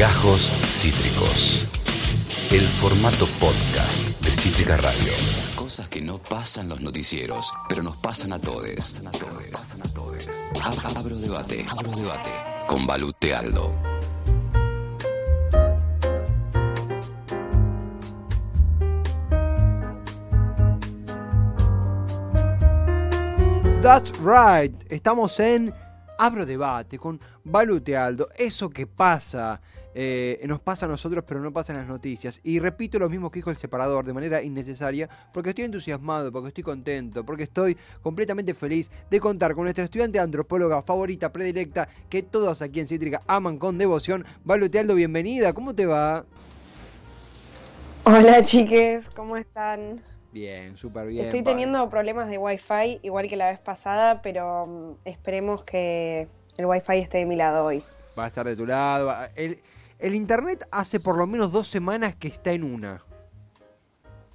[0.00, 1.66] Gajos Cítricos.
[2.50, 5.12] El formato podcast de Cítrica Radio.
[5.54, 8.96] Cosas que no pasan los noticieros, pero nos pasan a todos.
[10.62, 12.30] Ab- Abro debate, abro debate.
[12.66, 13.76] Con Balute Aldo.
[23.82, 24.72] That's right.
[24.90, 25.72] Estamos en
[26.18, 28.28] Abro Debate con Balute Aldo.
[28.36, 29.60] Eso que pasa,
[29.94, 32.40] eh, nos pasa a nosotros, pero no pasa en las noticias.
[32.44, 36.48] Y repito lo mismo que dijo el separador de manera innecesaria, porque estoy entusiasmado, porque
[36.48, 42.22] estoy contento, porque estoy completamente feliz de contar con nuestra estudiante antropóloga favorita, predilecta, que
[42.22, 44.24] todos aquí en Cítrica aman con devoción.
[44.44, 45.52] Balute Aldo, bienvenida.
[45.52, 46.24] ¿Cómo te va?
[48.04, 50.00] Hola chiques, ¿cómo están?
[50.32, 51.24] Bien, súper bien.
[51.24, 51.52] Estoy vale.
[51.52, 56.98] teniendo problemas de wifi igual que la vez pasada, pero mm, esperemos que el wifi
[56.98, 57.82] esté de mi lado hoy.
[58.18, 59.12] Va a estar de tu lado.
[59.34, 59.60] El,
[60.00, 63.04] el internet hace por lo menos dos semanas que está en una.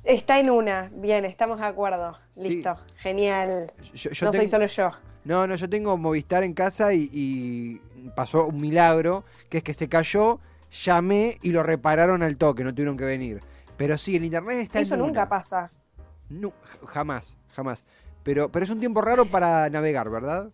[0.03, 2.17] Está en una, bien, estamos de acuerdo.
[2.33, 2.49] Sí.
[2.49, 3.73] Listo, genial.
[3.93, 4.91] Yo, yo no soy solo yo.
[5.23, 7.81] No, no, yo tengo Movistar en casa y, y
[8.15, 10.39] pasó un milagro, que es que se cayó,
[10.83, 13.41] llamé y lo repararon al toque, no tuvieron que venir.
[13.77, 15.29] Pero sí, el internet está Eso en nunca una.
[15.29, 15.71] pasa.
[16.29, 16.53] No,
[16.85, 17.83] jamás, jamás.
[18.21, 20.49] Pero, pero es un tiempo raro para navegar, ¿verdad?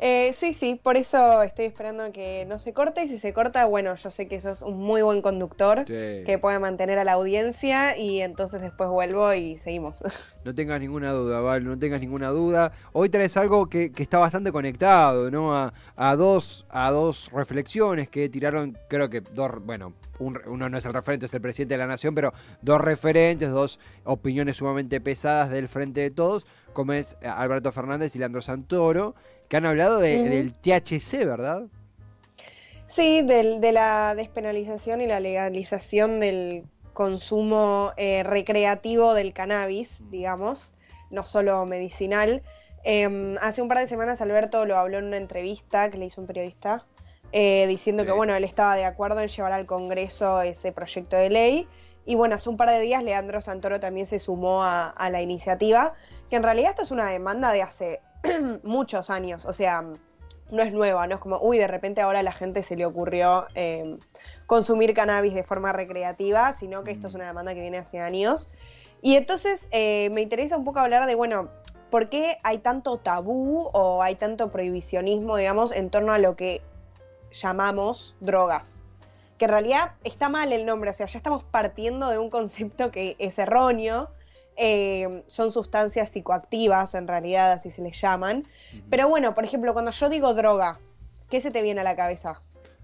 [0.00, 3.64] Eh, sí, sí, por eso estoy esperando que no se corte y si se corta,
[3.64, 6.22] bueno, yo sé que sos un muy buen conductor Sí.
[6.24, 10.02] que puede mantener a la audiencia y entonces después vuelvo y seguimos.
[10.44, 12.72] No tengas ninguna duda, Val, no tengas ninguna duda.
[12.94, 15.54] Hoy traes algo que, que está bastante conectado, ¿no?
[15.54, 20.78] A, a dos, a dos reflexiones que tiraron, creo que dos, bueno, un- uno no
[20.78, 25.00] es el referente, es el presidente de la nación, pero dos referentes, dos opiniones sumamente
[25.02, 29.14] pesadas del frente de todos, como es Alberto Fernández y Leandro Santoro,
[29.48, 31.62] que han hablado de- del THC, ¿verdad?
[32.86, 40.72] Sí, del- de la despenalización y la legalización del consumo eh, recreativo del cannabis, digamos,
[41.10, 42.42] no solo medicinal.
[42.84, 46.20] Eh, hace un par de semanas Alberto lo habló en una entrevista que le hizo
[46.20, 46.86] un periodista,
[47.32, 48.06] eh, diciendo Sí.
[48.08, 51.68] que bueno, él estaba de acuerdo en llevar al Congreso ese proyecto de ley.
[52.06, 55.20] Y bueno, hace un par de días Leandro Santoro también se sumó a, a la
[55.20, 55.92] iniciativa,
[56.30, 58.00] que en realidad esto es una demanda de hace
[58.62, 59.84] muchos años, o sea,
[60.50, 62.86] no es nueva, no es como, uy, de repente ahora a la gente se le
[62.86, 63.98] ocurrió eh,
[64.46, 68.50] consumir cannabis de forma recreativa, sino que esto es una demanda que viene hace años.
[69.02, 71.50] Y entonces eh, me interesa un poco hablar de, bueno,
[71.90, 76.62] ¿por qué hay tanto tabú o hay tanto prohibicionismo, digamos, en torno a lo que
[77.30, 78.84] llamamos drogas?
[79.36, 82.90] Que en realidad está mal el nombre, o sea, ya estamos partiendo de un concepto
[82.90, 84.10] que es erróneo.
[84.58, 88.44] Eh, son sustancias psicoactivas, en realidad, así se les llaman.
[88.90, 90.78] Pero bueno, por ejemplo, cuando yo digo droga,
[91.30, 92.42] ¿qué se te viene a la cabeza?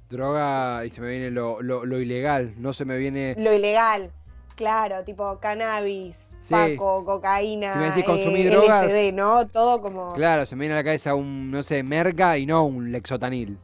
[0.09, 3.35] Droga y se me viene lo, lo- lo ilegal, no se me viene...
[3.39, 4.13] Lo ilegal.
[4.55, 6.55] Claro, tipo cannabis, Sí.
[6.55, 9.49] paco, cocaína, Si me decís consumir eh, drogas- ¿no?
[9.49, 10.13] Todo como...
[10.13, 13.59] Claro, se me viene a la cabeza un, no sé, merca y no un lexotanil.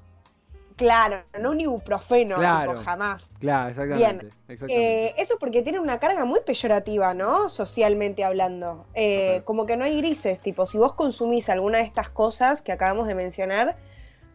[0.81, 2.71] Claro, no un ibuprofeno, Claro.
[2.73, 3.33] tipo, jamás.
[3.39, 4.25] Claro, exactamente.
[4.25, 4.35] Bien.
[4.49, 5.07] exactamente.
[5.09, 7.51] Eh, eso es porque tiene una carga muy peyorativa, ¿no?
[7.51, 8.87] Socialmente hablando.
[8.95, 12.73] Eh, como que no hay grises, tipo, si vos consumís alguna de estas cosas que
[12.73, 13.77] acabamos de mencionar,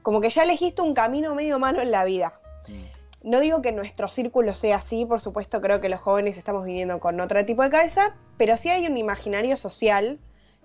[0.03, 2.39] como que ya elegiste un camino medio malo en la vida.
[2.67, 3.29] Mm.
[3.31, 6.99] No digo que nuestro círculo sea así, por supuesto creo que los jóvenes estamos viniendo
[6.99, 10.19] con otro tipo de cabeza, pero sí hay un imaginario social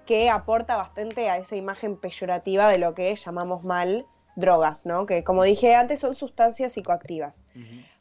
[0.05, 4.05] que aporta bastante a esa imagen peyorativa de lo que llamamos mal
[4.41, 5.07] drogas, ¿no?
[5.07, 7.43] Que como dije antes son sustancias psicoactivas.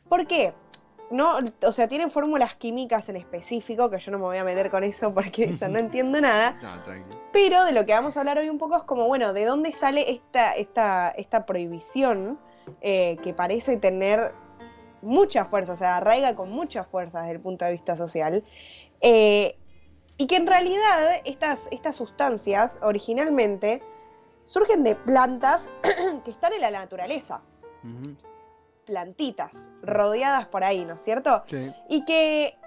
[0.07, 0.53] ¿Por qué?
[1.11, 4.69] No, o sea, tienen fórmulas químicas en específico, que yo no me voy a meter
[4.69, 6.59] con eso porque eso no entiendo nada.
[6.61, 6.83] No.
[7.31, 9.71] Pero de lo que vamos a hablar hoy un poco es como, bueno, ¿de dónde
[9.71, 12.39] sale esta, esta, esta prohibición
[12.81, 14.33] eh, que parece tener
[15.01, 18.43] mucha fuerza, o sea, arraiga con mucha fuerza desde el punto de vista social?
[19.01, 19.55] Eh,
[20.17, 23.81] y que en realidad estas, estas sustancias originalmente
[24.49, 25.71] surgen de plantas
[26.25, 27.41] que están en la naturaleza,
[28.85, 31.43] plantitas, rodeadas por ahí, ¿no es cierto?
[31.47, 31.71] Sí.
[31.87, 32.57] y que,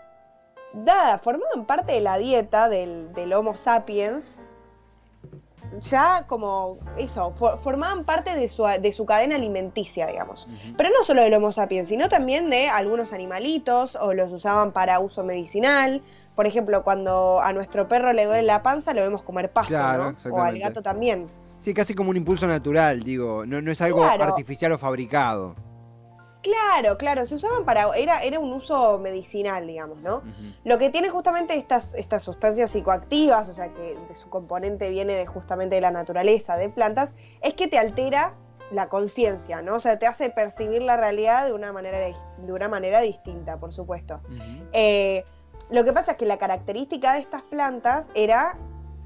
[0.72, 4.38] dada, formaban parte de la dieta del, del Homo sapiens,
[5.80, 10.46] ya como eso, for- formaban parte de su, de su cadena alimenticia, digamos.
[10.76, 15.00] Pero no solo del Homo sapiens, sino también de algunos animalitos o los usaban para
[15.00, 16.00] uso medicinal.
[16.36, 20.12] Por ejemplo, cuando a nuestro perro le duele la panza, lo vemos comer pasto, Claro,
[20.12, 20.34] ¿no?
[20.34, 21.28] O al gato también.
[21.62, 23.46] Sí, casi como un impulso natural, digo.
[23.46, 24.24] No, no es algo Claro.
[24.24, 25.54] artificial o fabricado.
[26.42, 27.96] Claro, claro, se usaban para.
[27.96, 30.22] Era, era un uso medicinal, digamos, ¿no?
[30.64, 35.14] Lo que tiene justamente estas, estas sustancias psicoactivas, o sea que de su componente viene
[35.14, 38.34] de justamente de la naturaleza, de plantas, es que te altera
[38.72, 39.76] la conciencia, ¿no?
[39.76, 43.72] O sea, te hace percibir la realidad de una manera, de una manera distinta, por
[43.72, 44.20] supuesto.
[44.72, 45.24] Eh,
[45.70, 48.58] lo que pasa es que la característica de estas plantas era,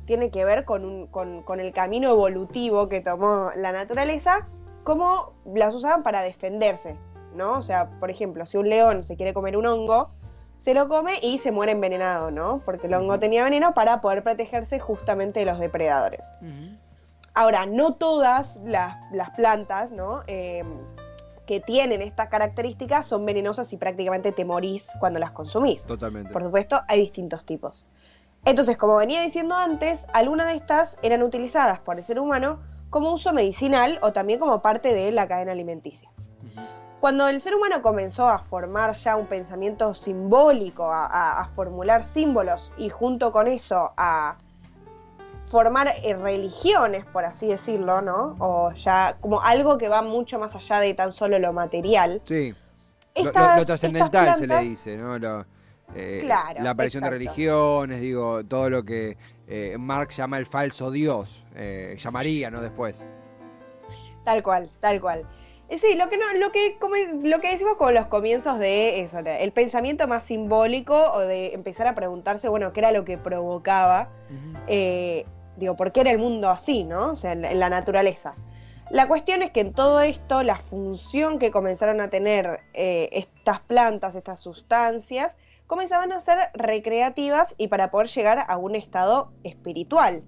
[0.06, 4.48] tiene que ver con, un, con, con el camino evolutivo que tomó la naturaleza,
[4.84, 6.96] cómo las usaban para defenderse,
[7.34, 7.58] ¿no?
[7.58, 10.10] O sea, por ejemplo, si un león se quiere comer un hongo,
[10.58, 12.62] se lo come y se muere envenenado, ¿no?
[12.64, 16.26] Porque el hongo tenía veneno para poder protegerse justamente de los depredadores.
[17.34, 18.96] Ahora, no todas las,
[19.36, 20.22] plantas, ¿no?
[20.26, 20.66] Em,
[21.46, 25.84] que tienen estas características son venenosas y prácticamente te morís cuando las consumís.
[25.84, 26.32] Totalmente.
[26.32, 27.86] Por supuesto, hay distintos tipos.
[28.46, 32.60] Entonces, como venía diciendo antes, algunas de estas eran utilizadas por el ser humano
[32.90, 36.08] como uso medicinal o también como parte de la cadena alimenticia.
[37.00, 42.88] Cuando el ser humano comenzó a formar ya un pensamiento simbólico, a, formular símbolos y
[42.88, 44.36] junto con eso a
[45.48, 48.36] formar eh, religiones, por así decirlo, ¿no?
[48.38, 52.22] O ya como algo que va mucho más allá de tan solo lo material.
[52.24, 52.54] Sí.
[53.16, 53.32] lo,
[53.66, 55.18] trascendental se le dice, ¿no?
[55.94, 59.16] Eh, claro, la aparición de religiones, digo, todo lo que
[59.46, 61.44] eh, Marx llama el falso Dios,
[61.96, 62.60] llamaría, ¿no?
[62.60, 62.96] Después.
[64.24, 65.26] Tal cual, tal cual.
[65.68, 66.94] Eh, sí, lo que no, lo que como,
[67.24, 71.88] lo que decimos con los comienzos de eso, el pensamiento más simbólico o de empezar
[71.88, 74.08] a preguntarse, bueno, qué era lo que provocaba,
[74.68, 77.12] eh, digo, por qué era el mundo así, ¿no?
[77.12, 78.34] O sea, en, la naturaleza.
[78.90, 83.58] La cuestión es que en todo esto, la función que comenzaron a tener eh, estas
[83.60, 85.36] plantas, estas sustancias,
[85.66, 90.22] comenzaban a ser recreativas y para poder llegar a un estado espiritual.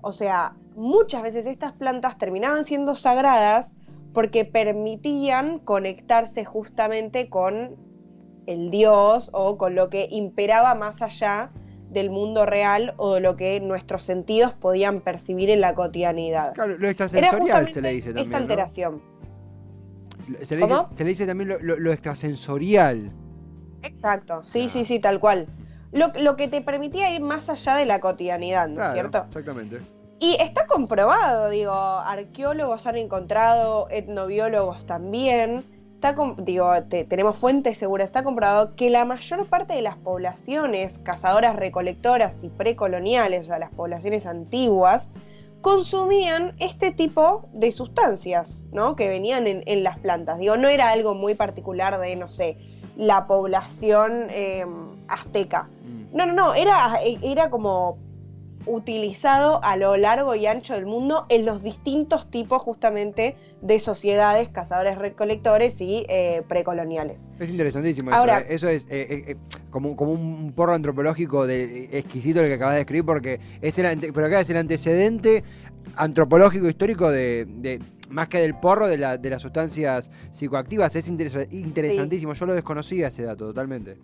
[0.00, 3.74] O sea, muchas veces estas plantas terminaban siendo sagradas
[4.14, 7.76] porque permitían conectarse justamente con
[8.46, 11.50] el Dios o con lo que imperaba más allá
[11.90, 16.54] del mundo real o de lo que nuestros sentidos podían percibir en la cotidianidad.
[16.54, 18.26] Claro, lo extrasensorial se le dice también.
[18.26, 19.02] Esta alteración.
[20.42, 23.10] Se, le dice, se, le dice, también lo, extrasensorial.
[23.82, 25.46] Exacto, sí, sí, sí, tal cual.
[25.92, 29.24] Lo, que te permitía ir más allá de la cotidianidad, ¿no es cierto?
[29.28, 29.80] Exactamente.
[30.20, 35.64] Y está comprobado, digo, arqueólogos han encontrado, etnobiólogos también,
[35.94, 36.70] está digo,
[37.08, 42.48] tenemos fuentes seguras, está comprobado que la mayor parte de las poblaciones cazadoras recolectoras y
[42.48, 45.10] precoloniales, o sea, las poblaciones antiguas,
[45.60, 48.94] consumían este tipo de sustancias, ¿no?
[48.94, 50.38] Que venían en, las plantas.
[50.38, 52.58] Digo, no era algo muy particular de, no sé,
[52.98, 54.68] la población em,
[55.08, 55.68] azteca.
[55.84, 56.16] Mm.
[56.16, 57.96] No, no, no, era, era como
[58.66, 64.48] utilizado a lo largo y ancho del mundo en los distintos tipos justamente de sociedades,
[64.50, 67.28] cazadores recolectores y eh, precoloniales.
[67.38, 68.48] Es interesantísimo Ahora, eso.
[68.48, 68.54] ¿eh?
[68.54, 69.36] Eso es eh,
[69.70, 74.12] como, como un porro antropológico de, exquisito lo que acabas de escribir, porque es el,
[74.12, 75.44] pero acá es el antecedente
[75.96, 80.94] antropológico histórico de, más que del porro de, la, de las sustancias psicoactivas.
[80.96, 82.34] Es interesantísimo.
[82.34, 83.98] Yo lo desconocía ese dato totalmente.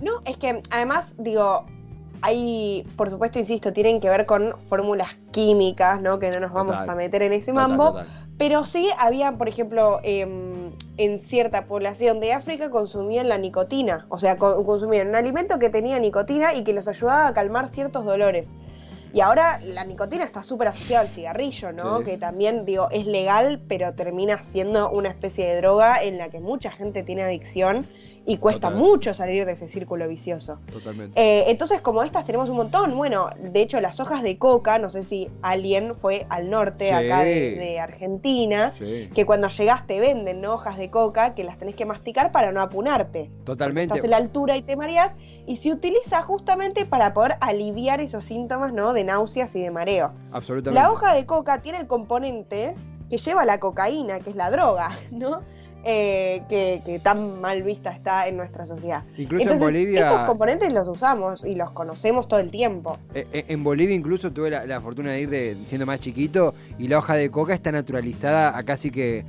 [0.00, 1.66] No, es que además, digo,
[2.22, 6.18] hay, por supuesto, insisto, tienen que ver con fórmulas químicas, ¿no?
[6.18, 7.96] Que no nos vamos a meter en ese mambo.
[8.36, 14.06] Pero sí había, por ejemplo, em, en cierta población de África consumían la nicotina.
[14.08, 18.04] O sea, consumían un alimento que tenía nicotina y que los ayudaba a calmar ciertos
[18.04, 18.52] dolores.
[19.14, 22.00] Y ahora la nicotina está súper asociada al cigarrillo, ¿no?
[22.00, 26.40] Que también, digo, es legal, pero termina siendo una especie de droga en la que
[26.40, 27.86] mucha gente tiene adicción
[28.26, 30.58] y cuesta mucho salir de ese círculo vicioso.
[30.72, 31.20] Totalmente.
[31.20, 32.96] Eh, entonces, como estas tenemos un montón.
[32.96, 37.22] Bueno, de hecho, las hojas de coca, no sé si alguien fue al norte, acá
[37.24, 40.54] de, Argentina, que cuando llegas te venden ¿no?
[40.54, 43.30] hojas de coca que las tenés que masticar para no apunarte.
[43.44, 43.94] Totalmente.
[43.94, 45.14] Estás en la altura y te mareas.
[45.46, 48.94] Y se utiliza justamente para poder aliviar esos síntomas ¿no?
[48.94, 50.12] de náuseas y de mareo.
[50.32, 50.80] Absolutamente.
[50.80, 52.74] La hoja de coca tiene el componente
[53.10, 55.40] que lleva la cocaína, que es la droga, ¿no?
[55.86, 59.02] Eh, que, tan mal vista está en nuestra sociedad.
[59.18, 60.08] Incluso en Bolivia.
[60.08, 62.96] Estos componentes los usamos y los conocemos todo el tiempo.
[63.14, 66.88] Eh, eh, en Bolivia, incluso tuve la, fortuna de ir de, siendo más chiquito y
[66.88, 69.26] la hoja de coca está naturalizada a casi que.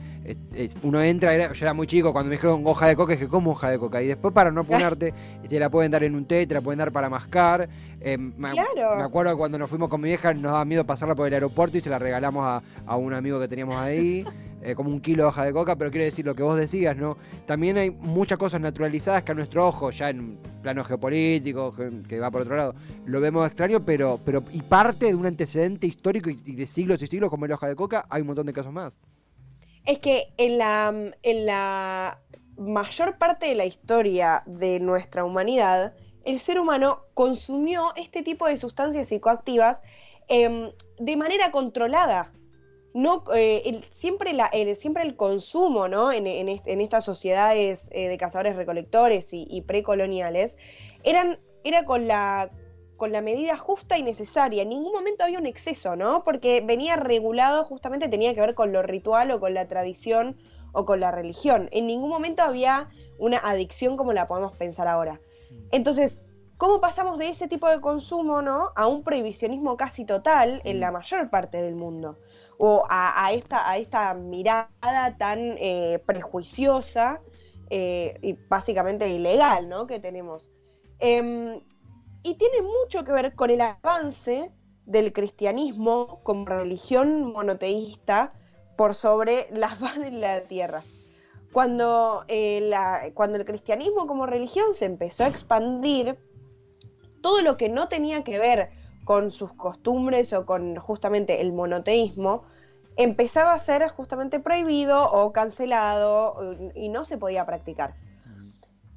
[0.83, 3.69] Uno entra, yo era muy chico, cuando me dijeron hoja de coca, dije, ¿cómo hoja
[3.69, 4.01] de coca?
[4.01, 5.13] Y después, para no ponerte,
[5.47, 7.69] te la pueden dar en un té, te la pueden dar para mascar.
[7.99, 8.97] me, claro.
[8.97, 11.77] me acuerdo cuando nos fuimos con mi vieja, nos daba miedo pasarla por el aeropuerto
[11.77, 14.25] y se la regalamos a, a un amigo que teníamos ahí.
[14.65, 16.97] Eh, como un kilo de hoja de coca, pero quiero decir lo que vos decías,
[16.97, 17.17] ¿no?
[17.45, 21.71] También hay muchas cosas naturalizadas que a nuestro ojo, ya en plano geopolítico,
[22.09, 25.85] que, va por otro lado, lo vemos extraño, pero, pero y parte de un antecedente
[25.85, 28.53] histórico y, de siglos y siglos como la hoja de coca, hay un montón de
[28.53, 28.93] casos más.
[29.85, 32.21] Es que en la, en la
[32.57, 38.57] mayor parte de la historia de nuestra humanidad, el ser humano consumió este tipo de
[38.57, 39.81] sustancias psicoactivas
[40.27, 42.31] em, de manera controlada
[42.95, 46.13] no eh, siempre, el, siempre el consumo, ¿no?
[46.13, 50.55] En, en estas sociedades eh, de cazadores recolectores y, y precoloniales,
[51.03, 52.51] eran, era con la,
[52.97, 54.63] con la medida justa y necesaria.
[54.63, 56.23] En ningún momento había un exceso, ¿no?
[56.23, 60.37] Porque venía regulado, justamente tenía que ver con lo ritual o con la tradición
[60.71, 61.69] o con la religión.
[61.71, 65.19] En ningún momento había una adicción como la podemos pensar ahora.
[65.71, 66.21] Entonces,
[66.57, 68.71] ¿cómo pasamos de ese tipo de consumo, ¿no?
[68.75, 72.17] A un prohibicionismo casi total en la mayor parte del mundo.
[72.57, 77.21] O a, a esta, a esta mirada tan eh, prejuiciosa
[77.69, 79.87] eh, y básicamente ilegal, ¿no?
[79.87, 80.51] Que tenemos.
[80.99, 81.61] Em,
[82.25, 84.51] y tiene mucho que ver con el avance
[84.87, 88.33] del cristianismo como religión monoteísta
[88.75, 90.81] por sobre la faz de la tierra.
[91.53, 92.71] Cuando, eh,
[93.13, 96.17] cuando el cristianismo como religión se empezó a expandir,
[97.21, 98.71] todo lo que no tenía que ver
[99.03, 102.43] con sus costumbres o con justamente el monoteísmo,
[102.97, 107.93] empezaba a ser justamente prohibido o cancelado eh, y no se podía practicar.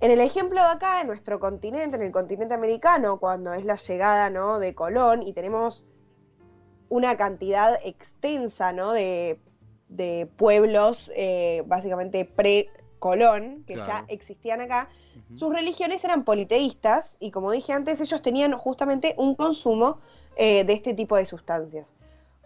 [0.00, 3.74] En el ejemplo de acá, en nuestro continente, en el continente americano, cuando es la
[3.76, 4.60] llegada ¿no?
[4.60, 5.86] de Colón y tenemos
[6.88, 8.92] una cantidad extensa ¿no?
[8.92, 9.40] de,
[9.88, 13.90] de pueblos, eh, básicamente pre-Colón, que Claro.
[13.90, 14.88] ya existían acá,
[15.34, 19.98] sus religiones eran politeístas y como dije antes, ellos tenían justamente un consumo
[20.36, 21.92] eh, de este tipo de sustancias.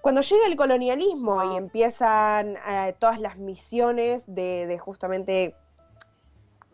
[0.00, 5.54] Cuando llega el colonialismo y empiezan eh, todas las misiones de, de justamente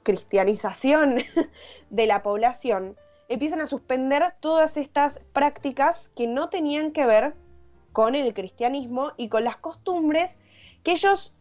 [0.09, 1.19] cristianización
[1.91, 2.97] de la población,
[3.29, 7.35] empiezan a suspender todas estas prácticas que no tenían que ver
[7.93, 10.39] con el cristianismo y con las costumbres
[10.83, 11.35] que ellos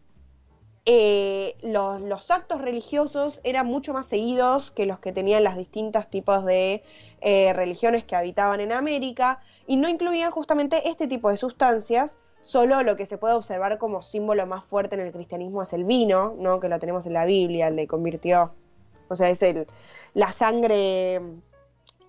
[0.84, 6.10] eh, los, los actos religiosos eran mucho más seguidos que los que tenían las distintos
[6.10, 6.84] tipos de
[7.22, 12.18] eh, religiones que habitaban en América y no incluían justamente este tipo de sustancias.
[12.42, 15.84] Solo lo que se puede observar como símbolo más fuerte en el cristianismo es el
[15.84, 16.60] vino, ¿no?
[16.60, 18.54] que lo tenemos en la Biblia, el de convirtió.
[19.08, 19.66] O sea, es el,
[20.14, 21.20] la sangre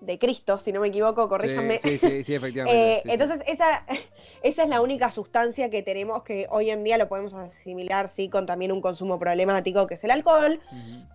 [0.00, 1.78] de Cristo, si no me equivoco, corríjanme.
[1.78, 2.80] Sí, sí, sí, sí, efectivamente.
[2.90, 3.14] Eh, sí, sí.
[3.14, 3.84] entonces, Esa,
[4.42, 8.30] esa es la única sustancia que tenemos que hoy en día lo podemos asimilar, sí,
[8.30, 10.60] con también un consumo problemático, que es el alcohol.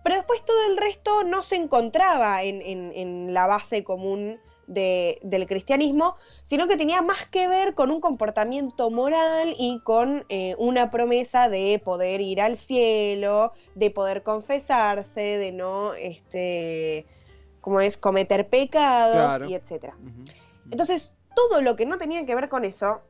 [0.04, 5.18] Pero después todo el resto no se encontraba en, en- en la base común de-
[5.22, 10.54] del cristianismo, sino que tenía más que ver con un comportamiento moral y con eh,
[10.58, 17.06] una promesa de poder ir al cielo, de poder confesarse, de no, este,
[17.60, 19.46] como es, cometer pecados Claro.
[19.48, 19.96] y etcétera.
[20.70, 23.02] Entonces, todo lo que no tenía que ver con eso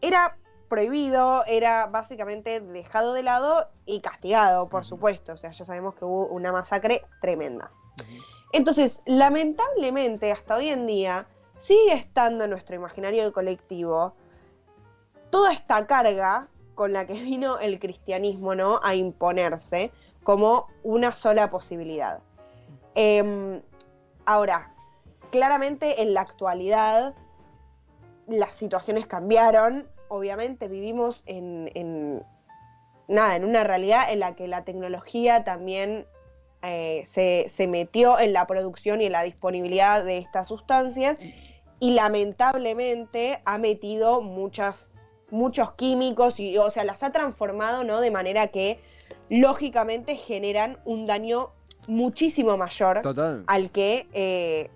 [0.00, 0.36] era
[0.68, 5.32] prohibido, era básicamente dejado de lado y castigado, por supuesto.
[5.32, 7.70] O sea, ya sabemos que hubo una masacre tremenda.
[8.52, 11.26] Entonces, lamentablemente, hasta hoy en día,
[11.58, 14.14] sigue estando en nuestro imaginario colectivo
[15.30, 18.80] toda esta carga con la que vino el cristianismo, ¿no?
[18.82, 19.90] A imponerse
[20.22, 22.20] como una sola posibilidad.
[22.94, 23.62] Em,
[24.26, 24.74] ahora,
[25.30, 27.14] claramente en la actualidad
[28.26, 29.88] las situaciones cambiaron.
[30.08, 32.22] Obviamente vivimos en,
[33.08, 36.06] nada, en una realidad en la que la tecnología también
[36.62, 41.18] eh, se, se metió en la producción y en la disponibilidad de estas sustancias
[41.80, 44.90] y lamentablemente ha metido muchas,
[45.30, 48.00] muchos químicos y, o sea, las ha transformado, ¿no?
[48.00, 48.80] De manera que
[49.28, 51.50] lógicamente generan un daño
[51.86, 53.44] muchísimo mayor Total.
[53.46, 54.70] al que eh,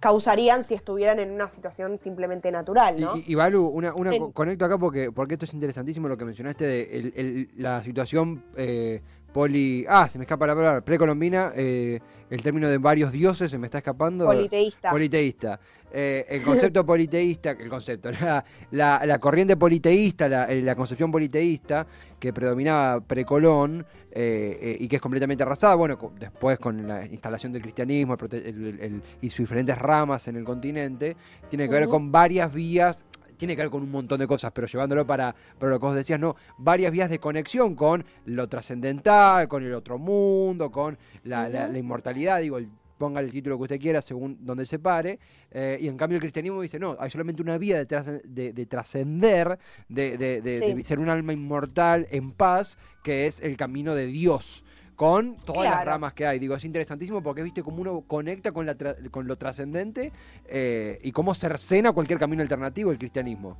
[0.00, 3.16] causarían si estuvieran en una situación simplemente natural, ¿no?
[3.16, 6.24] y- y, Balu, una, una En- conecto acá porque, porque esto es interesantísimo lo que
[6.24, 9.84] mencionaste de el- el- la situación eh, poli...
[9.88, 11.98] Ah, se me escapa la palabra, precolombina, eh,
[12.30, 14.26] el término de varios dioses, se me está escapando.
[14.26, 14.90] Politeísta.
[14.90, 15.60] Politeísta.
[15.90, 21.10] Eh, el concepto politeísta, el concepto, la, la- la corriente politeísta, la, eh, la concepción
[21.10, 21.86] politeísta
[22.18, 27.62] que predominaba precolón eh, y que es completamente arrasada, bueno, después con la instalación del
[27.62, 31.16] cristianismo el prote- el- el- el- y sus diferentes ramas en el continente,
[31.48, 33.04] tiene que ver con varias vías.
[33.38, 35.94] Tiene que ver con un montón de cosas, pero llevándolo para, para lo que vos
[35.94, 41.48] decías, no, varias vías de conexión con lo trascendental, con el otro mundo, con la,
[41.78, 42.68] inmortalidad, digo, el-
[42.98, 45.20] ponga el título que usted quiera según donde se pare,
[45.52, 48.52] eh, y en cambio el cristianismo dice, no, hay solamente una vía de, trascen- de,
[48.52, 49.56] de trascender,
[49.88, 50.74] de, de- de- Sí.
[50.74, 54.64] de ser un alma inmortal en paz, que es el camino de Dios,
[54.98, 56.40] con todas las ramas que hay.
[56.40, 60.10] Digo, es interesantísimo porque viste cómo uno conecta con, la tra- con lo trascendente
[60.48, 63.56] eh, y cómo cercena cualquier camino alternativo el cristianismo.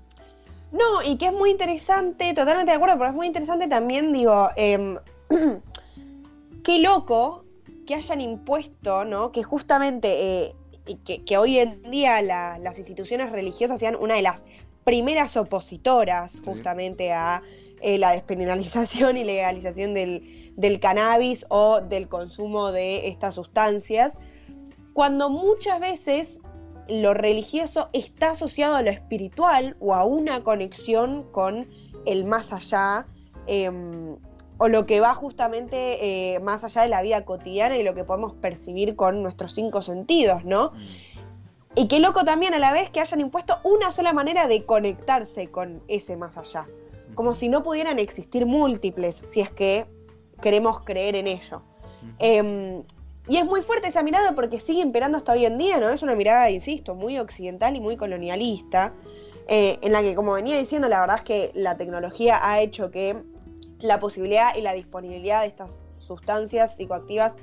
[0.72, 4.48] No, y que es muy interesante, totalmente de acuerdo, pero es muy interesante también, digo,
[4.56, 4.96] em,
[6.64, 7.44] qué loco
[7.86, 9.30] que hayan impuesto, ¿no?
[9.30, 10.54] Que justamente, eh,
[11.04, 14.42] que, que hoy en día la- las instituciones religiosas sean una de las
[14.82, 17.42] primeras opositoras justamente a
[17.80, 24.18] eh, la despenalización y legalización del, del cannabis o del consumo de estas sustancias,
[24.92, 26.40] cuando muchas veces
[26.88, 31.68] lo religioso está asociado a lo espiritual o a una conexión con
[32.06, 33.06] el más allá,
[33.46, 34.16] em,
[34.58, 38.02] o lo que va justamente eh, más allá de la vida cotidiana y lo que
[38.02, 40.72] podemos percibir con nuestros cinco sentidos, ¿no?
[41.76, 45.52] Y qué loco también a la vez que hayan impuesto una sola manera de conectarse
[45.52, 46.66] con ese más allá.
[47.14, 49.86] Como si no pudieran existir múltiples, si es que
[50.40, 51.62] queremos creer en ello.
[52.18, 52.82] Em,
[53.28, 55.88] y es muy fuerte esa mirada porque sigue imperando hasta hoy en día, ¿no?
[55.88, 58.94] Es una mirada, insisto, muy occidental y muy colonialista,
[59.48, 62.90] eh, en la que, como venía diciendo, la verdad es que la tecnología ha hecho
[62.90, 63.22] que
[63.80, 67.36] la posibilidad y la disponibilidad de estas sustancias psicoactivas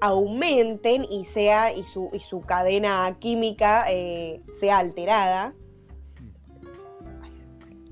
[0.00, 5.54] aumenten y sea y su, y su cadena química eh, sea alterada.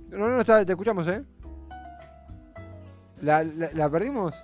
[0.08, 1.24] No, no, está, te escuchamos, ¿eh?
[3.22, 4.34] ¿La, la, la perdimos?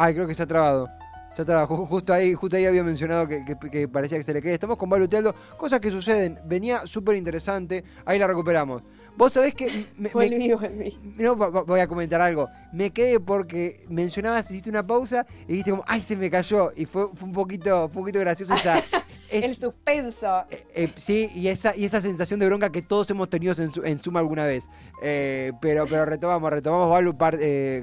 [0.00, 0.88] Ay, creo que se ha trabado.
[1.30, 1.66] Se ha trabado.
[1.86, 4.54] Justo ahí, justo ahí había mencionado que, que- que parecía que se le quedó.
[4.54, 5.34] Estamos con Pablo Teldo.
[5.56, 6.38] Cosas que suceden.
[6.44, 7.82] Venía súper interesante.
[8.06, 8.82] Ahí la recuperamos.
[9.16, 9.86] Vos sabés que...
[9.98, 10.30] me- me-
[11.18, 12.48] no, vo- vo- voy a comentar algo.
[12.72, 16.70] Me quedé porque mencionabas, hiciste una pausa y dijiste como, ¡ay, se me cayó!
[16.76, 18.82] Y fue, fue un poquito un poquito gracioso esa...
[19.30, 20.44] es- El suspenso.
[20.50, 23.72] eh, eh, sí, y esa, y esa sensación de bronca que todos hemos tenido en,
[23.72, 24.68] su- en Suma alguna vez.
[25.02, 27.16] Eh, pero, pero retomamos, retomamos, Balu,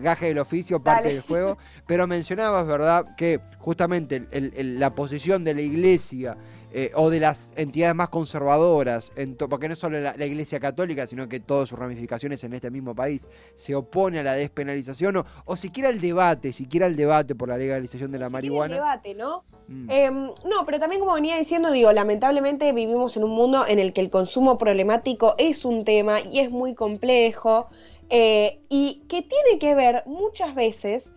[0.01, 1.13] gaje del oficio, parte Dale.
[1.15, 1.57] del juego.
[1.87, 6.35] Pero mencionabas, ¿verdad?, que justamente el- el- el- la posición de la iglesia
[6.77, 11.07] eh, o de las entidades más conservadoras, en porque no solo la, la iglesia católica,
[11.07, 15.25] sino que todas sus ramificaciones en este mismo país, se opone a la despenalización o,
[15.45, 18.51] o siquiera el debate, siquiera el debate por la legalización de la Si quiere el
[18.51, 18.75] marihuana.
[18.75, 19.45] debate, ¿no?
[19.69, 19.89] Mm.
[19.89, 23.93] Em, no, pero también como venía diciendo, digo, lamentablemente vivimos en un mundo en el
[23.93, 27.67] que el consumo problemático es un tema y es muy complejo
[28.09, 31.13] eh, y que tiene que ver muchas veces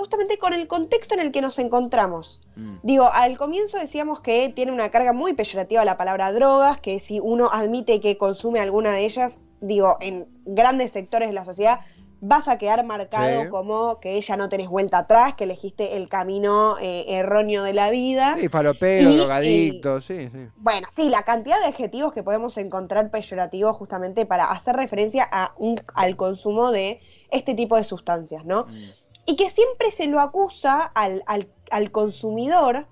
[0.00, 2.40] justamente con el contexto en el que nos encontramos.
[2.56, 2.76] Mm.
[2.82, 7.20] Digo, al comienzo decíamos que tiene una carga muy peyorativa la palabra drogas, que si
[7.20, 11.80] uno admite que consume alguna de ellas, digo, en grandes sectores de la sociedad,
[12.22, 13.48] vas a quedar marcado Sí.
[13.48, 17.90] como que ya no tenés vuelta atrás, que elegiste el camino eh, erróneo de la
[17.90, 18.36] vida.
[18.38, 20.48] Sí, falopero, Y, drogadicto, sí, sí.
[20.56, 25.54] Bueno, sí, la cantidad de adjetivos que podemos encontrar peyorativos justamente para hacer referencia a
[25.56, 28.66] un, al consumo de este tipo de sustancias, ¿no?
[28.68, 28.90] Mm.
[29.26, 32.86] Y que siempre se lo acusa al, al- al consumidor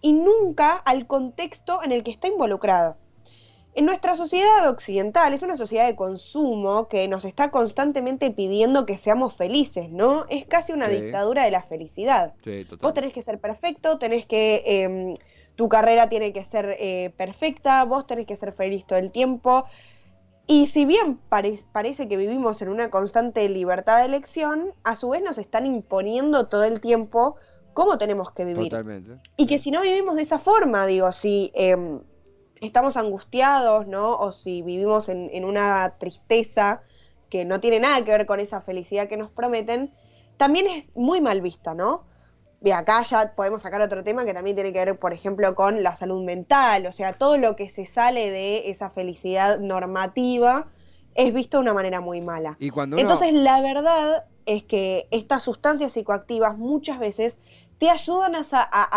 [0.00, 2.96] y nunca al contexto en el que está involucrado.
[3.74, 8.98] En nuestra sociedad occidental es una sociedad de consumo que nos está constantemente pidiendo que
[8.98, 10.26] seamos felices, ¿no?
[10.28, 11.00] Es casi una Sí.
[11.00, 12.34] dictadura de la felicidad.
[12.44, 12.78] Sí, total.
[12.82, 14.62] Vos tenés que ser perfecto, tenés que.
[14.66, 15.14] em,
[15.54, 19.64] tu carrera tiene que ser eh, perfecta, vos tenés que ser feliz todo el tiempo.
[20.46, 25.10] Y si bien pare- parece que vivimos en una constante libertad de elección, a su
[25.10, 27.36] vez nos están imponiendo todo el tiempo
[27.74, 28.70] cómo tenemos que vivir.
[28.70, 29.18] Totalmente.
[29.36, 32.00] Y que si no vivimos de esa forma, digo, si em,
[32.60, 34.16] estamos angustiados, ¿no?
[34.16, 36.82] O si vivimos en, en una tristeza
[37.30, 39.94] que no tiene nada que ver con esa felicidad que nos prometen,
[40.36, 42.04] también es muy mal vista, ¿no?
[42.64, 45.82] Y acá ya podemos sacar otro tema que también tiene que ver, por ejemplo, con
[45.82, 50.68] la salud mental, o sea, todo lo que se sale de esa felicidad normativa
[51.14, 52.56] es visto de una manera muy mala.
[52.60, 53.02] Y cuando uno...
[53.02, 57.38] Entonces, la verdad es que estas sustancias psicoactivas muchas veces
[57.78, 58.44] te ayudan a-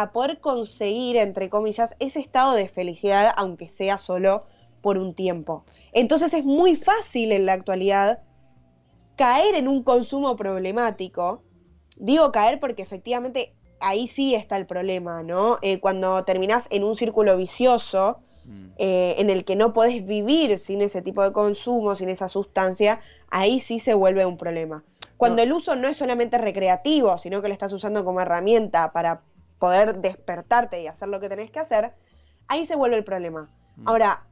[0.01, 4.45] a poder conseguir, entre comillas, ese estado de felicidad, aunque sea solo
[4.81, 5.65] por un tiempo.
[5.91, 8.19] Entonces es muy fácil en la actualidad
[9.15, 11.41] caer en un consumo problemático.
[11.95, 15.59] Digo caer porque efectivamente ahí sí está el problema, ¿no?
[15.61, 18.73] Eh, cuando terminás en un círculo vicioso, Mm.
[18.77, 23.01] eh, en el que no podés vivir sin ese tipo de consumo, sin esa sustancia,
[23.31, 24.83] ahí sí se vuelve un problema.
[25.17, 25.43] Cuando No.
[25.43, 29.21] el uso no es solamente recreativo, sino que lo estás usando como herramienta para
[29.57, 31.93] poder despertarte y hacer lo que tenés que hacer,
[32.47, 33.49] ahí se vuelve el problema.
[33.77, 33.87] Mm.
[33.87, 34.27] Ahora,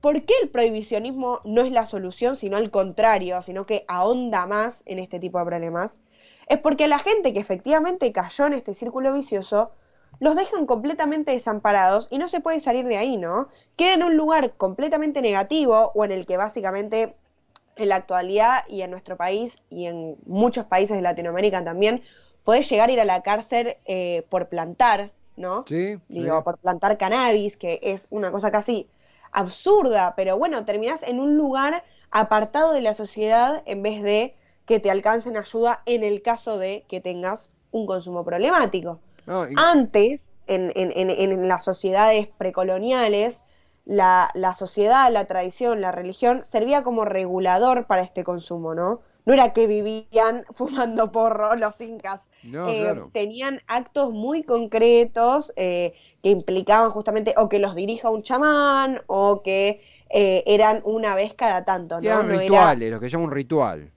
[0.00, 4.82] ¿por qué el prohibicionismo no es la solución, sino al contrario, sino que ahonda más
[4.86, 5.98] en este tipo de problemas?
[6.48, 9.72] Es porque la gente que efectivamente cayó en este círculo vicioso
[10.20, 13.48] los dejan completamente desamparados y no se puede salir de ahí, ¿no?
[13.76, 17.16] Queda en un lugar completamente negativo o en el que básicamente
[17.76, 22.02] en la actualidad y en nuestro país y en muchos países de Latinoamérica también,
[22.44, 25.64] podés llegar a ir a la cárcel eh, por plantar, ¿no?
[25.66, 26.42] Sí, Digo, sí.
[26.44, 28.88] por plantar cannabis, que es una cosa casi
[29.32, 34.80] absurda, pero bueno, terminás en un lugar apartado de la sociedad en vez de que
[34.80, 39.00] te alcancen ayuda en el caso de que tengas un consumo problemático.
[39.26, 43.40] No, y- Antes, en, en- en- en las sociedades precoloniales,
[43.84, 49.00] la, la sociedad, la tradición, la religión servía como regulador para este consumo, ¿no?
[49.24, 52.28] No era que vivían fumando porro los incas.
[52.42, 53.10] No, Eh, claro.
[53.12, 59.42] Tenían actos muy concretos eh, que implicaban justamente o que los dirija un chamán o
[59.42, 62.02] que eh, eran una vez cada tanto, ¿no?
[62.06, 63.91] eran No era- rituales, lo que llama un ritual.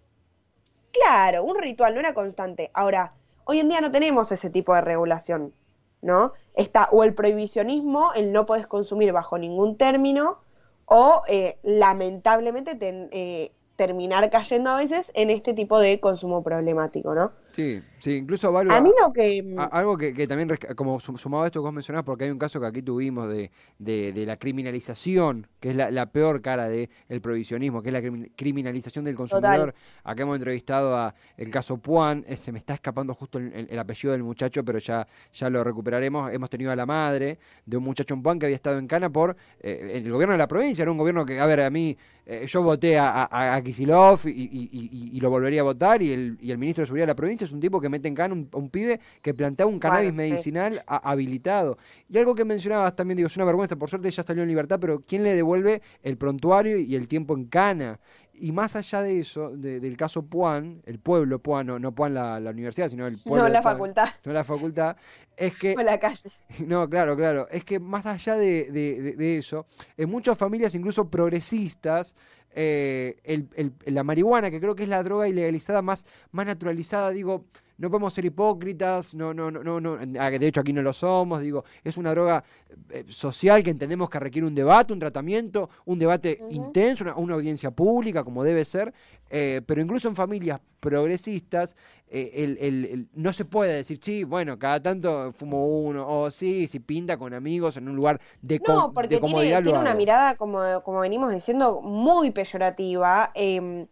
[0.96, 2.72] Claro, un ritual, no era constante.
[2.74, 3.14] Ahora,
[3.46, 5.54] hoy en día no tenemos ese tipo de regulación,
[6.02, 6.34] ¿no?
[6.54, 10.40] Está o el prohibicionismo, el no puedes consumir bajo ningún término,
[10.86, 17.34] o eh, lamentablemente eh, terminar cayendo a veces en este tipo de consumo problemático, ¿no?
[17.52, 19.56] Sí, sí, incluso Valu, A mí lo que...
[19.58, 22.30] a- algo que, que también, como sum- sumado a esto que vos mencionabas, porque hay
[22.32, 26.42] un caso que aquí tuvimos de, de, de la criminalización, que es la, la peor
[26.42, 26.90] cara del
[27.22, 29.74] prohibicionismo, que es la crimi- criminalización del consumidor.
[30.04, 33.68] Acá hemos entrevistado a el caso Puan, eh, se me está escapando justo el, el-
[33.70, 36.32] el apellido del muchacho, pero ya, ya lo recuperaremos.
[36.32, 39.10] Hemos tenido a la madre de un muchacho en Puan que había estado en Cana
[39.10, 41.98] por eh, el gobierno de la provincia, era un gobierno que, a ver, a mí,
[42.28, 45.64] eh, yo voté a, a, a Kicillof y, y- y- y- y lo volvería a
[45.64, 47.88] votar, y el, y el ministro de Seguridad de la provincia es un tipo que
[47.88, 50.30] mete en Cana un, un pibe que plantea un cannabis Bueno, sí.
[50.32, 51.78] medicinal a- habilitado.
[52.10, 54.80] Y algo que mencionabas también, digo, es una vergüenza, por suerte ya salió en libertad,
[54.80, 58.00] pero ¿quién le devuelve el prontuario y el tiempo en Cana?
[58.38, 62.14] Y más allá de eso, de- del caso Puan, el pueblo Puan, no, no Puan
[62.14, 63.44] la, la universidad, sino el pueblo.
[63.44, 64.98] No la Puan, facultad, No la facultad.
[65.38, 66.30] Es que o la calle.
[66.68, 67.48] no, claro, claro.
[67.50, 72.14] Es que más allá de, de- de- de eso, en muchas familias, incluso progresistas,
[72.58, 77.12] eh, el- el- la marihuana, que creo que es la droga ilegalizada más, más naturalizada,
[77.12, 77.46] digo,
[77.78, 80.94] no podemos ser hipócritas, no, no, no, no, no, ah, de hecho aquí no lo
[80.94, 82.44] somos, digo, es una droga
[82.90, 87.34] eh, social que entendemos que requiere un debate, un tratamiento, un debate intenso, una, una
[87.36, 88.94] audiencia pública, como debe ser,
[89.30, 91.76] eh, pero incluso en familias progresistas,
[92.08, 96.30] eh, el, el- el- no se puede decir, sí, bueno, cada tanto fumo uno, o
[96.32, 99.96] sí, si pinta con amigos en un lugar de, No, porque tiene, comodidad tiene una
[99.96, 103.88] mirada, como, como venimos diciendo, muy peyorativa, em,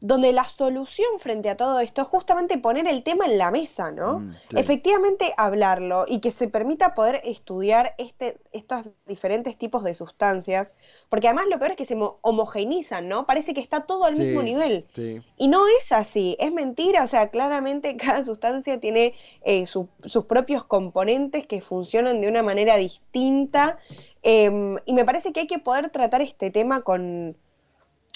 [0.00, 3.92] donde la solución frente a todo esto es justamente poner el tema en la mesa,
[3.92, 4.20] ¿no?
[4.20, 4.32] Mm.
[4.56, 10.72] Efectivamente hablarlo y que se permita poder estudiar este, estos diferentes tipos de sustancias,
[11.10, 13.26] porque además lo peor es que se mo- homogeneizan, ¿no?
[13.26, 14.86] Parece que está todo al Sí, mismo nivel.
[14.94, 15.20] sí.
[15.36, 20.24] Y no es así, es mentira, o sea, claramente cada sustancia tiene eh, su- sus
[20.24, 23.78] propios componentes que funcionan de una manera distinta
[24.22, 27.36] em, y me parece que hay que poder tratar este tema con,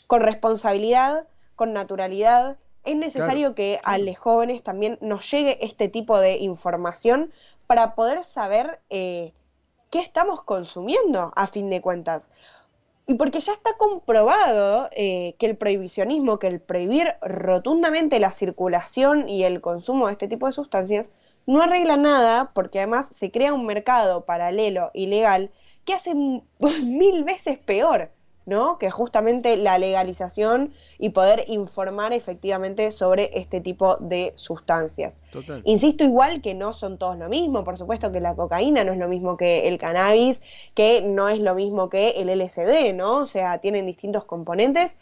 [0.07, 2.57] con responsabilidad, con naturalidad.
[2.85, 7.33] Es necesario que a los jóvenes también nos llegue este tipo de información
[7.67, 9.33] para poder saber eh,
[9.91, 12.31] qué estamos consumiendo a fin de cuentas.
[13.07, 19.29] Y porque ya está comprobado eh, que el prohibicionismo, que el prohibir rotundamente la circulación
[19.29, 21.11] y el consumo de este tipo de sustancias,
[21.47, 25.51] no arregla nada porque además se crea un mercado paralelo, ilegal,
[25.85, 26.15] que hace
[26.59, 28.11] mil veces peor,
[28.47, 28.79] ¿no?
[28.79, 35.19] Que justamente la legalización y poder informar efectivamente sobre este tipo de sustancias.
[35.33, 35.63] Total.
[35.65, 38.99] Insisto igual que no son todos lo mismo, por supuesto que la cocaína no es
[38.99, 40.43] lo mismo que el cannabis,
[40.75, 43.19] que no es lo mismo que el LSD, ¿no?
[43.19, 44.95] O sea, tienen distintos componentes,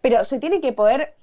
[0.00, 1.14] pero se tiene que poder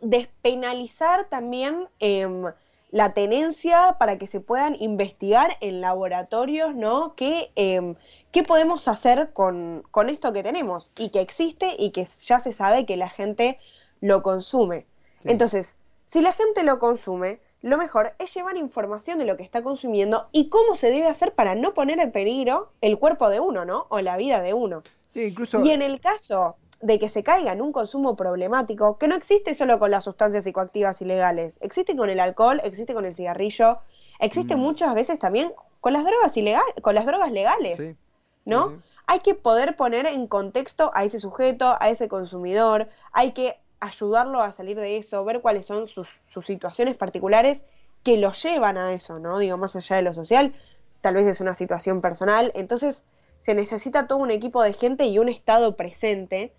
[0.00, 2.44] despenalizar también em,
[2.90, 7.14] la tenencia para que se puedan investigar en laboratorios, ¿no?
[7.16, 7.94] ¿Qué, em,
[8.32, 12.52] qué podemos hacer con, con esto que tenemos y que existe y que ya se
[12.52, 13.58] sabe que la gente
[14.00, 14.86] lo consume?
[15.20, 15.28] Sí.
[15.30, 19.62] Entonces, si la gente lo consume, lo mejor es llevar información de lo que está
[19.62, 23.64] consumiendo y cómo se debe hacer para no poner en peligro el cuerpo de uno,
[23.64, 23.86] ¿no?
[23.88, 24.82] O la vida de uno.
[25.10, 25.64] Sí, incluso.
[25.64, 29.54] Y en el caso de que se caiga en un consumo problemático, que no existe
[29.54, 33.78] solo con las sustancias psicoactivas ilegales, existe con el alcohol, existe con el cigarrillo,
[34.18, 34.60] existe Mm.
[34.60, 37.96] muchas veces también con las drogas ilegales, con las drogas legales, Sí,
[38.44, 38.82] ¿no?
[39.06, 44.40] Hay que poder poner en contexto a ese sujeto, a ese consumidor, hay que ayudarlo
[44.40, 47.62] a salir de eso, ver cuáles son sus, sus situaciones particulares
[48.02, 49.38] que lo llevan a eso, ¿no?
[49.38, 50.54] Digo, más allá de lo social,
[51.00, 53.02] tal vez es una situación personal, entonces
[53.40, 56.52] se necesita todo un equipo de gente y un estado presente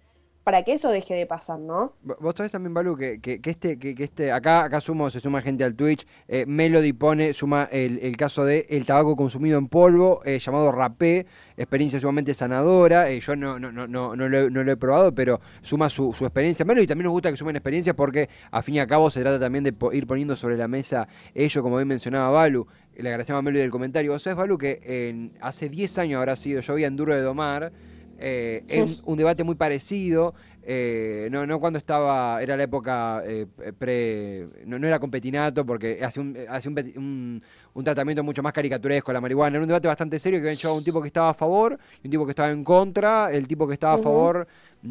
[0.43, 1.93] para que eso deje de pasar, ¿no?
[2.05, 5.09] Vo- Vos sabés también, Balu, que, que, que este, que, que este, acá, acá sumo,
[5.09, 9.15] se suma gente al Twitch, eh, Melody pone, suma el, el caso de el tabaco
[9.15, 11.25] consumido en polvo, eh, llamado rapé,
[11.55, 15.89] experiencia sumamente sanadora, eh, yo no, no, no, no, no, lo, he- probado, pero suma
[15.89, 16.65] su, su experiencia.
[16.65, 19.39] Melody también nos gusta que sumen experiencias porque a fin y a cabo se trata
[19.39, 23.39] también de po- ir poniendo sobre la mesa ello, como bien mencionaba Balu, le agradecemos
[23.39, 24.11] a Melody del comentario.
[24.11, 27.21] Vos sabés, Balu, que en, hace 10 años habrá sido, yo vi en Duro de
[27.21, 27.71] Domar,
[28.23, 30.33] eh, en un debate muy parecido,
[30.65, 35.65] Eh, no, no cuando estaba, era la época eh, pre, no, no era con Petinato
[35.65, 39.57] porque hace un, hace un, un- un tratamiento mucho más caricaturesco a la marihuana.
[39.57, 42.07] Era un debate bastante serio que habían llevado un tipo que estaba a favor y
[42.07, 43.29] un tipo que estaba en contra.
[43.31, 44.47] El tipo que estaba a favor,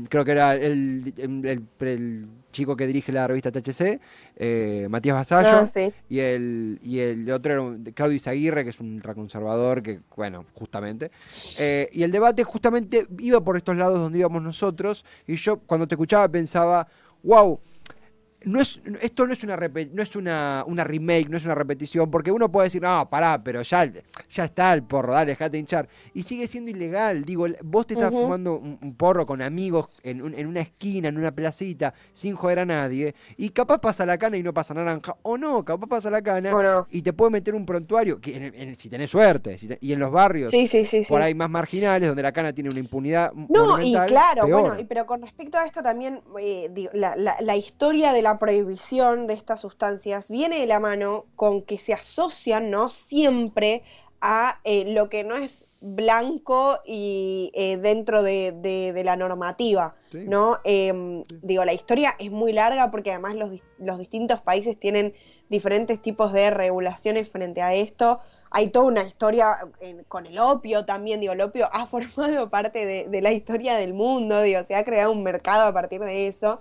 [0.09, 3.99] creo que era el, el- el- el chico que dirige la revista THC,
[4.37, 5.59] eh, Matías Vasallo.
[5.61, 5.93] Ah, sí.
[6.09, 11.11] Y el, y el otro era Claudio Izaguirre, que es un ultraconservador, que, bueno, justamente.
[11.59, 15.05] Eh, y el debate justamente iba por estos lados donde íbamos nosotros.
[15.27, 16.87] Y yo, cuando te escuchaba, pensaba,
[17.23, 17.59] wow.
[18.45, 22.11] No es, esto no es una no es una, una remake, no es una repetición,
[22.11, 23.91] porque uno puede decir, no, pará, pero ya,
[24.31, 25.89] ya está el porro, dale, dejate hinchar.
[26.15, 30.23] Y sigue siendo ilegal, digo, vos te estás fumando un, un porro con amigos en,
[30.23, 34.19] un- en una esquina, en una placita, sin joder a nadie, y capaz pasa la
[34.19, 36.51] cana y no pasa naranja, o no, capaz pasa la cana
[36.91, 39.93] y te puede meter un prontuario, que en- en- si tenés suerte, si te- y
[39.93, 41.09] en los barrios Sí, sí, sí, sí.
[41.09, 44.61] por ahí más marginales, donde la cana tiene una impunidad No, y claro, peor.
[44.63, 48.32] bueno, pero con respecto a esto también, eh, digo, la, la- la historia de la
[48.39, 52.91] prohibición de estas sustancias viene de la mano con que se asocian, ¿no?
[52.91, 53.83] Siempre
[54.21, 59.95] a eh, lo que no es blanco y eh, dentro de, de- de la normativa,
[60.13, 60.25] Sí.
[60.27, 60.59] ¿no?
[60.65, 65.15] Em, Digo, la historia es muy larga porque además los, dis- los distintos países tienen
[65.49, 68.21] diferentes tipos de regulaciones frente a esto.
[68.51, 71.87] Hay toda una historia en- con el opio también, digo, el opio ha
[72.37, 75.73] formado parte de, de la historia del mundo, digo, se ha creado un mercado a
[75.73, 76.61] partir de eso.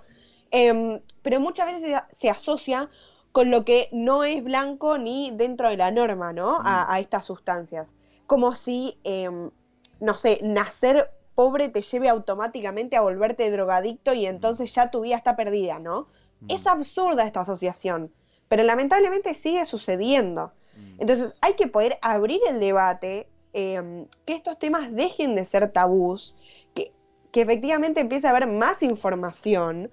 [0.52, 2.90] Em, pero muchas veces se, asocia
[3.32, 6.60] con lo que no es blanco ni dentro de la norma, ¿no?
[6.62, 7.94] A, a estas sustancias.
[8.26, 9.50] Como si, em,
[9.98, 15.16] no sé, nacer pobre te lleve automáticamente a volverte drogadicto y entonces ya tu vida
[15.16, 16.08] está perdida, ¿no?
[16.48, 18.12] Es absurda esta asociación,
[18.48, 20.52] pero lamentablemente sigue sucediendo.
[20.98, 26.36] Entonces hay que poder abrir el debate, em, que estos temas dejen de ser tabús,
[26.74, 26.92] que,
[27.30, 29.90] que efectivamente empiece a haber más información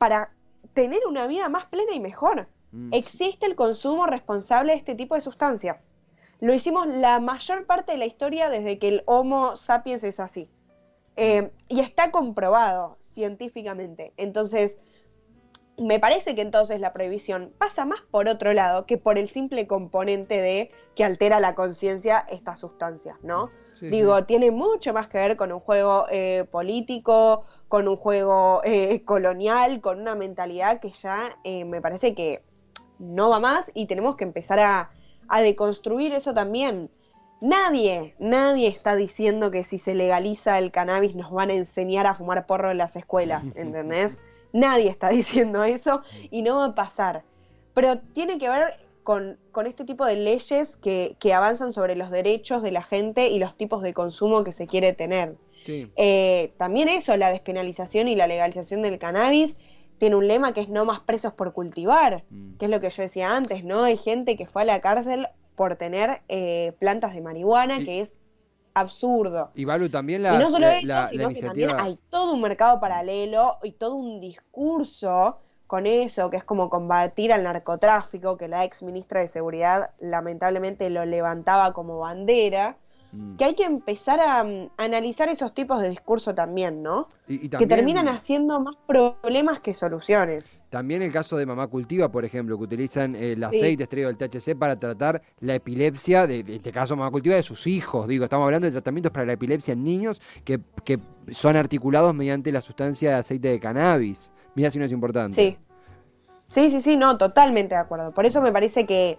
[0.00, 0.32] para
[0.72, 2.48] tener una vida más plena y mejor.
[2.72, 2.94] Mm.
[2.94, 5.92] Existe el consumo responsable de este tipo de sustancias.
[6.40, 10.48] Lo hicimos la mayor parte de la historia desde que el Homo sapiens es así.
[11.16, 14.14] Eh, y está comprobado científicamente.
[14.16, 14.80] Entonces,
[15.76, 19.66] me parece que entonces la prohibición pasa más por otro lado que por el simple
[19.66, 23.50] componente de que altera la conciencia estas sustancias, ¿no?
[23.78, 24.24] Sí, Digo, sí.
[24.24, 29.80] tiene mucho más que ver con un juego eh, político, con un juego eh, colonial,
[29.80, 32.42] con una mentalidad que ya eh, me parece que
[32.98, 34.90] no va más y tenemos que empezar a,
[35.28, 36.90] a deconstruir eso también.
[37.40, 42.16] Nadie, nadie está diciendo que si se legaliza el cannabis nos van a enseñar a
[42.16, 44.18] fumar porro en las escuelas, ¿entendés?
[44.52, 47.22] Nadie está diciendo eso y no va a pasar.
[47.72, 52.10] Pero tiene que ver con, con este tipo de leyes que, que avanzan sobre los
[52.10, 55.36] derechos de la gente y los tipos de consumo que se quiere tener.
[55.64, 55.90] Sí.
[55.96, 59.56] Eh, también eso, la despenalización y la legalización del cannabis,
[59.98, 62.56] tiene un lema que es no más presos por cultivar, Mm.
[62.56, 63.84] que es lo que yo decía antes, ¿no?
[63.84, 68.00] Hay gente que fue a la cárcel por tener eh, plantas de marihuana, Y- que
[68.00, 68.16] es
[68.72, 69.50] absurdo.
[69.54, 71.76] Y Balu, también y no solo la- eso, la- la sino que también iniciativa...
[71.84, 77.32] hay todo un mercado paralelo y todo un discurso con eso, que es como combatir
[77.32, 82.76] al narcotráfico, que la ex ministra de Seguridad lamentablemente lo levantaba como bandera,
[83.12, 83.36] Mm.
[83.36, 87.08] que hay que empezar a mm, analizar esos tipos de discurso también, ¿no?
[87.26, 90.62] Y- y que también- terminan haciendo más problemas que soluciones.
[90.70, 93.44] También el caso de Mamá Cultiva, por ejemplo, que utilizan el Sí.
[93.44, 97.42] aceite extraído del THC para tratar la epilepsia, de, en este caso Mamá Cultiva, de
[97.42, 98.06] sus hijos.
[98.06, 102.52] Digo, estamos hablando de tratamientos para la epilepsia en niños que, que son articulados mediante
[102.52, 104.30] la sustancia de aceite de cannabis.
[104.54, 105.34] Mira si no es importante.
[105.40, 105.58] Sí.
[106.46, 108.12] Sí, sí, sí, no, totalmente de acuerdo.
[108.12, 109.18] Por eso me parece que,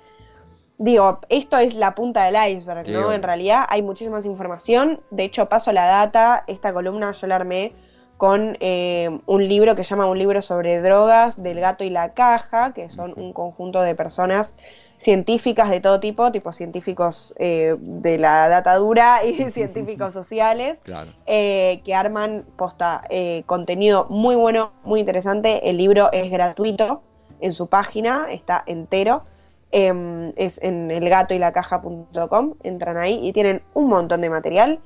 [0.82, 3.12] digo, esto es la punta del iceberg, ¿no?
[3.12, 5.02] En realidad hay muchísima más información.
[5.12, 6.44] De hecho, paso la data.
[6.48, 7.74] Esta columna yo la armé
[8.18, 12.14] con eh, un libro que se llama Un libro sobre drogas del gato y la
[12.14, 14.54] caja, que son un conjunto de personas
[14.98, 21.12] científicas de todo tipo, tipo científicos eh, de la data dura y científicos sociales, Claro.
[21.26, 25.68] eh, que arman posta eh, contenido muy bueno, muy interesante.
[25.70, 27.02] El libro es gratuito
[27.40, 29.24] en su página, está entero.
[29.72, 34.80] Em, es en elgatoylacaja.com, entran ahí y tienen un montón de material.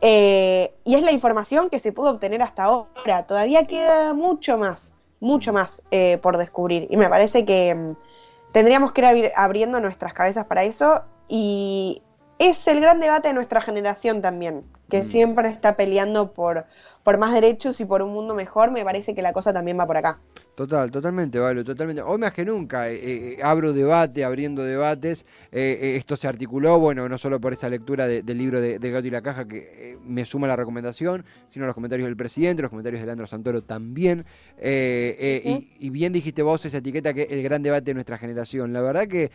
[0.00, 3.26] Eh, y es la información que se pudo obtener hasta ahora.
[3.26, 6.86] Todavía queda mucho más, mucho más eh, por descubrir.
[6.90, 7.94] Y me parece que em,
[8.52, 11.02] tendríamos que ir abri- abriendo nuestras cabezas para eso.
[11.28, 12.02] Y
[12.38, 14.64] es el gran debate de nuestra generación también.
[14.88, 15.04] que Mm.
[15.04, 16.64] siempre está peleando por,
[17.08, 19.86] por más derechos y por un mundo mejor, me parece que la cosa también va
[19.86, 20.20] por acá.
[20.54, 22.02] Total, totalmente, Valo, totalmente.
[22.02, 25.24] Hoy más que nunca eh, eh, abro debate, abriendo debates.
[25.50, 28.90] eh, esto se articuló, bueno, no solo por esa lectura de- del libro de, de
[28.90, 32.68] Gato y la Caja que me suma la recomendación, sino los comentarios del presidente, los
[32.70, 34.26] comentarios de Leandro Santoro también.
[34.62, 38.74] Y, y bien dijiste vos esa etiqueta que el gran debate de nuestra generación.
[38.74, 39.30] La verdad que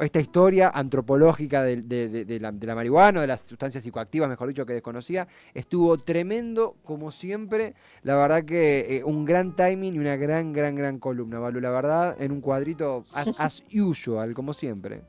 [0.00, 3.84] esta historia antropológica de, de- de- de la, de la marihuana, o de las sustancias
[3.84, 7.74] psicoactivas, mejor dicho, que desconocía, estuvo tremendo, como siempre.
[8.02, 11.60] La verdad que eh, un gran timing y una gran, gran, gran columna, Valu.
[11.60, 15.02] La verdad, en un cuadrito as, as usual, como siempre.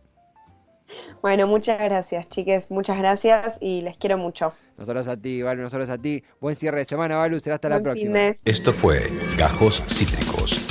[1.22, 4.54] Bueno, muchas gracias, chiques, muchas gracias y les quiero mucho.
[4.78, 6.24] Nosotros a ti, Valu, nosotros a ti.
[6.42, 7.40] Buen cierre de semana, Valu.
[7.40, 8.20] Será hasta la Buen próxima.
[8.44, 10.71] Esto fue Gajos Cítricos.